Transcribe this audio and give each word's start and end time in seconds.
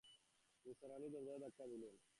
নিসার 0.65 0.91
আলি 0.95 1.07
দরজায় 1.13 1.39
ধাক্কা 1.43 1.65
দিলেন। 1.71 1.95